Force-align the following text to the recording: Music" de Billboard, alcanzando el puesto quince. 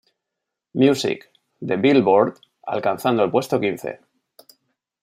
Music" 0.73 1.29
de 1.59 1.77
Billboard, 1.77 2.39
alcanzando 2.63 3.23
el 3.23 3.29
puesto 3.29 3.59
quince. 3.61 3.99